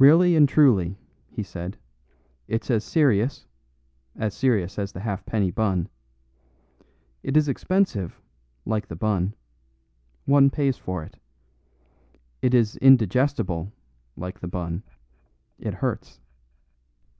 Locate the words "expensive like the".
7.46-8.96